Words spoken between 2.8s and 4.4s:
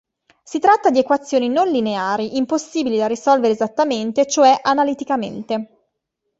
da risolvere esattamente